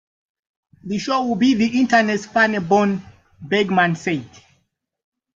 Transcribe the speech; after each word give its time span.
"The 0.83 0.97
show 0.97 1.27
will 1.27 1.35
be 1.35 1.53
the 1.53 1.79
Internet's 1.79 2.25
funny 2.25 2.57
bone," 2.57 3.03
Bergman 3.39 3.95
said. 3.95 4.27